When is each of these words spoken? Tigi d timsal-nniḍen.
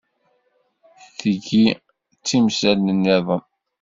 Tigi 1.17 1.65
d 2.21 2.21
timsal-nniḍen. 2.27 3.43